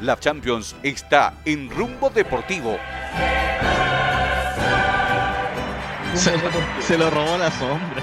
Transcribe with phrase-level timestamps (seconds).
[0.00, 2.78] La Champions está en rumbo deportivo.
[6.14, 8.02] Se, lo robó la sombra.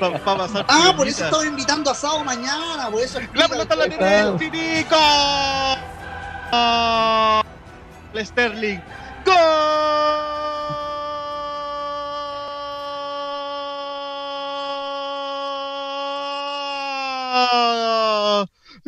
[0.68, 4.38] ah, por eso estaba invitando a asado mañana, por eso La pelota la tiene el
[4.38, 4.96] Finico.
[8.24, 8.80] Sterling.
[9.24, 9.68] ¡Gol!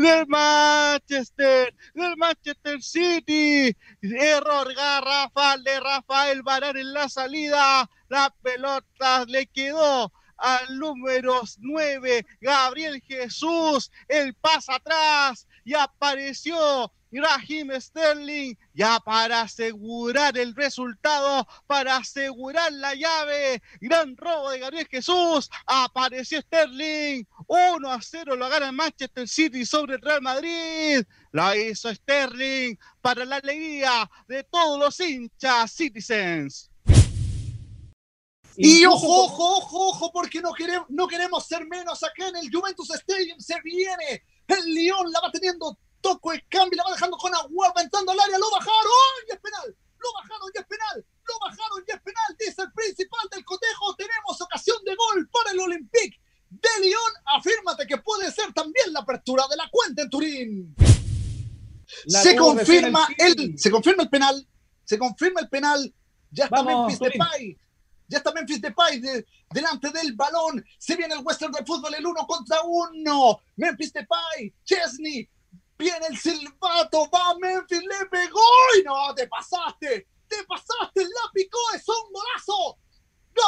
[0.00, 3.77] Del Manchester, del Manchester City.
[4.00, 7.88] Error garrafal de Rafael Varane en la salida.
[8.09, 13.90] La pelota le quedó al número 9, Gabriel Jesús.
[14.09, 22.95] El pasa atrás y apareció Raheem Sterling ya para asegurar el resultado, para asegurar la
[22.95, 23.62] llave.
[23.80, 25.51] Gran robo de Gabriel Jesús.
[25.66, 27.24] Apareció Sterling.
[27.46, 31.02] 1 a 0 lo gana Manchester City sobre el Real Madrid.
[31.32, 36.70] La hizo Sterling para la alegría de todos los hinchas citizens.
[38.57, 42.51] Y ojo, ojo, ojo, ojo, porque no queremos, no queremos ser menos acá en el
[42.52, 43.38] Juventus Stadium.
[43.40, 44.23] Se viene.
[44.46, 48.20] El León la va teniendo Toco el cambio, la va dejando con agua, entrando al
[48.20, 49.76] área, lo bajaron y es penal.
[49.98, 51.07] Lo bajaron y es penal.
[51.24, 52.37] Lo bajaron y es penal.
[52.38, 53.95] Dice el principal del cotejo.
[53.96, 57.12] Tenemos ocasión de gol para el Olympique de Lyon.
[57.37, 60.74] Afírmate que puede ser también la apertura de la cuenta en Turín.
[62.07, 64.48] se confirma el, se confirma el penal.
[64.84, 65.94] Se confirma el penal.
[66.31, 67.59] Ya está Memphis Depay.
[68.09, 69.00] Ya está Memphis Depay
[69.50, 70.64] delante del balón.
[70.78, 73.41] Se viene el Western del fútbol, el uno contra uno.
[73.56, 75.28] Memphis Depay, Chesney,
[75.81, 78.44] Viene el silbato, va Memphis, le pegó
[78.78, 82.78] y no, te pasaste, te pasaste, la picó, es un golazo.
[83.34, 83.47] ¡Gol!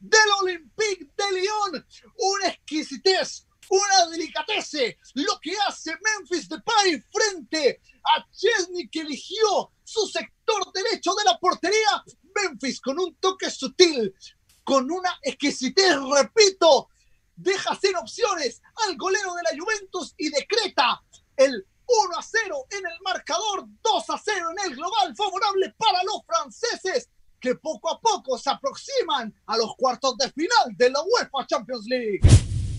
[0.00, 8.26] Del Olympique de Lyon, una exquisitez, una delicatese, lo que hace Memphis Depay frente a
[8.32, 12.02] Chesney que eligió su sector derecho de la portería
[12.34, 14.14] Memphis con un toque sutil,
[14.62, 16.88] con una exquisitez, repito,
[17.36, 21.02] deja sin opciones al golero de la Juventus y decreta
[21.36, 26.02] el 1 a 0 en el marcador, 2 a 0 en el global, favorable para
[26.04, 31.02] los franceses que poco a poco se aproximan a los cuartos de final de la
[31.02, 32.20] UEFA Champions League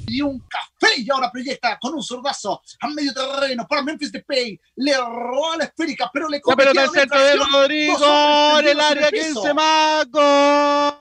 [0.08, 4.60] y un café y ahora proyecta con un zurdazo a medio terreno para Memphis Depay.
[4.78, 9.12] Le roba la esférica pero le la pelota al centro de Rodrigo en el área
[9.12, 10.96] 15 más gol.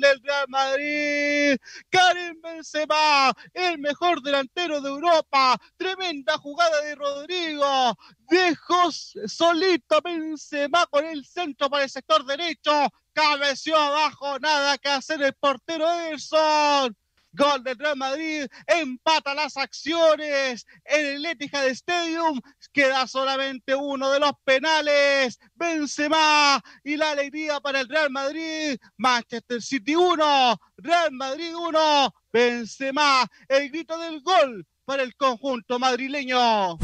[0.00, 1.56] del Real Madrid.
[1.90, 5.58] Karim Benzema, el mejor delantero de Europa.
[5.78, 7.96] Tremenda jugada de Rodrigo.
[8.28, 12.90] Dejó solito Benzema con el centro para el sector derecho.
[13.14, 16.94] Cabeció abajo, nada que hacer el portero Ederson.
[17.32, 22.40] Gol del Real Madrid, empata las acciones en el Etihad Stadium,
[22.72, 29.62] queda solamente uno de los penales, Benzema y la alegría para el Real Madrid, Manchester
[29.62, 36.78] City 1, Real Madrid 1, Benzema, el grito del gol para el conjunto madrileño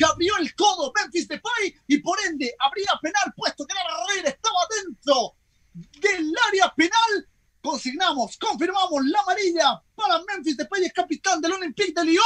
[0.00, 0.06] que
[0.40, 5.36] el codo Memphis Depay y por ende habría penal puesto que la barrera estaba dentro
[5.74, 7.28] del área penal
[7.60, 12.24] consignamos, confirmamos la amarilla para Memphis Depay, es capitán del Olympique de Lyon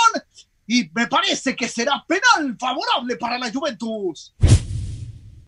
[0.66, 4.34] y me parece que será penal favorable para la Juventus.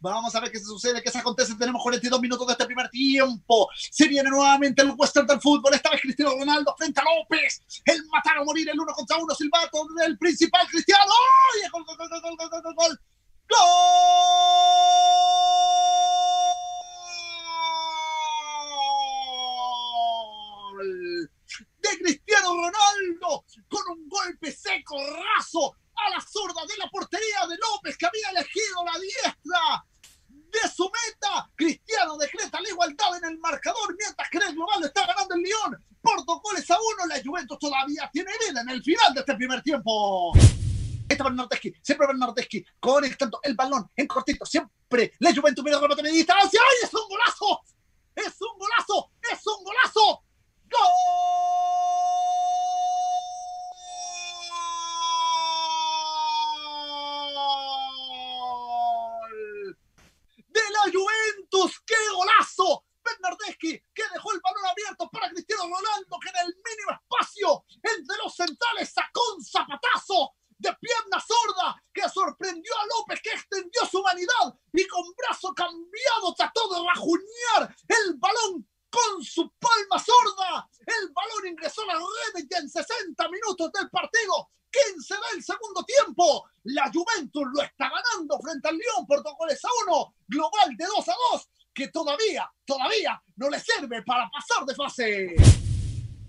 [0.00, 1.54] Vamos a ver qué se sucede, qué se acontece.
[1.54, 3.68] Tenemos 42 minutos de este primer tiempo.
[3.74, 5.74] Se viene nuevamente el western del fútbol.
[5.74, 7.62] Esta vez Cristiano Ronaldo frente a López.
[7.84, 9.34] El matar o morir, el uno contra uno.
[9.34, 11.10] Silbato del principal Cristiano.
[11.10, 11.70] ¡Ay!
[11.70, 13.00] ¡Gol, gol, gol, gol, gol, gol, gol!
[13.48, 13.86] ¡Gol!
[21.78, 27.56] de Cristiano Ronaldo con un golpe seco, raso a la zurda de la portería de
[27.56, 29.86] López que había elegido la diestra
[30.28, 31.50] de su meta.
[31.54, 35.84] Cristiano decreta la igualdad en el marcador mientras que el global está ganando el León
[36.00, 37.06] por dos goles a uno.
[37.06, 40.32] La Juventus todavía tiene vida en el final de este primer tiempo.
[41.08, 45.80] Está Bernardeschi, siempre Bernardeschi, con el tanto, el balón en cortito, siempre la Juventus mira
[45.80, 46.60] remate de distancia.
[46.62, 47.60] ¡Ay, es un golazo!
[48.14, 49.10] ¡Es un golazo!
[49.32, 50.22] ¡Es un golazo!
[50.70, 50.96] ¡Gol!
[60.48, 62.84] De la Juventus, ¡qué golazo!
[63.02, 68.16] Bernardeschi que dejó el balón abierto para Cristiano Ronaldo que en el mínimo espacio entre
[68.22, 68.92] los centrales
[76.82, 80.68] bajuñar el balón con su palma sorda.
[80.80, 83.28] El balón ingresó a la red ya en 60
[83.66, 84.50] minutos del partido.
[84.94, 86.44] 15 del segundo tiempo.
[86.64, 90.14] La Juventus lo está ganando frente al León por dos goles a uno.
[90.28, 95.34] Global de 2 a 2, que todavía, todavía no le sirve para pasar de fase.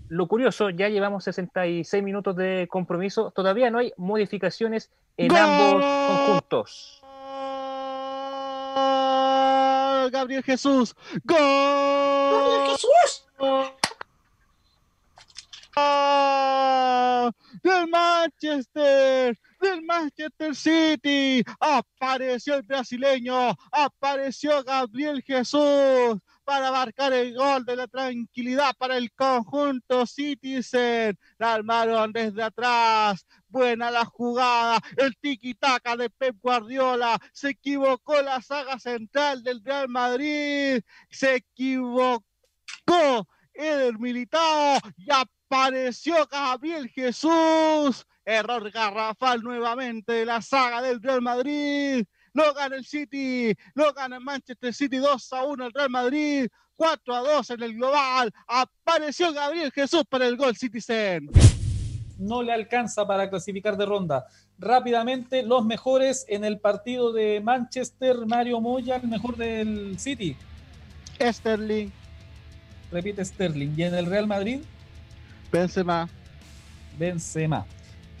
[0.08, 3.30] Lo curioso, ya llevamos 66 minutos de compromiso.
[3.32, 7.02] Todavía no hay modificaciones en ambos conjuntos.
[10.10, 10.94] Gabriel Jesús.
[11.24, 11.38] ¡Gol!
[12.32, 13.26] ¡Gabriel Jesús!
[18.28, 21.42] Manchester, del Manchester City.
[21.60, 29.12] Apareció el brasileño, apareció Gabriel Jesús para marcar el gol de la tranquilidad para el
[29.12, 31.18] conjunto Citizen.
[31.38, 33.26] La armaron desde atrás.
[33.48, 34.78] Buena la jugada.
[34.96, 37.18] El tiki-taka de Pep Guardiola.
[37.32, 40.82] Se equivocó la saga central del Real Madrid.
[41.10, 42.24] Se equivocó
[43.54, 48.06] el Militao y apareció Gabriel Jesús.
[48.28, 52.04] Error garrafal nuevamente de la saga del Real Madrid
[52.34, 56.48] lo gana el City, lo gana el Manchester City 2 a 1 el Real Madrid,
[56.76, 58.32] 4 a 2 en el global.
[58.46, 61.30] Apareció Gabriel Jesús para el gol Citizen.
[62.18, 64.26] No le alcanza para clasificar de ronda.
[64.58, 70.36] Rápidamente, los mejores en el partido de Manchester, Mario Moya, el mejor del City.
[71.20, 71.90] Sterling.
[72.92, 73.74] Repite Sterling.
[73.76, 74.60] ¿Y en el Real Madrid?
[75.50, 76.08] Benzema.
[76.98, 77.66] Benzema.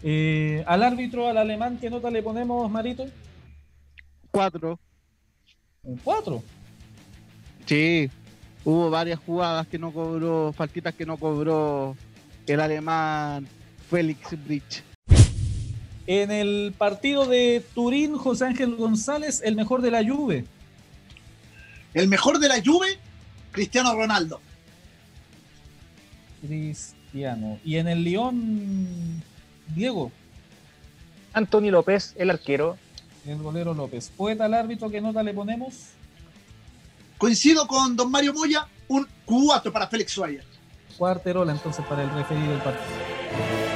[0.02, 3.06] Eh, al árbitro, al alemán, ¿qué nota le ponemos, Marito?
[4.30, 4.78] Cuatro.
[5.82, 6.42] ¿Un cuatro?
[7.66, 8.10] Sí,
[8.64, 11.96] hubo varias jugadas que no cobró, faltitas que no cobró
[12.46, 13.46] el alemán
[13.90, 14.82] Félix Bridge.
[16.06, 20.46] En el partido de Turín, José Ángel González, el mejor de la Juve.
[21.92, 22.98] El mejor de la Juve,
[23.52, 24.40] Cristiano Ronaldo.
[26.40, 27.58] Cristiano.
[27.64, 29.22] Y en el León,
[29.74, 30.10] Diego.
[31.32, 32.76] Antonio López, el arquero.
[33.26, 34.10] El golero López.
[34.16, 35.90] Poeta al árbitro, ¿qué nota le ponemos?
[37.18, 40.44] Coincido con don Mario Moya, un 4 para Félix Suárez.
[40.96, 43.67] Cuarterola entonces para el referido del partido.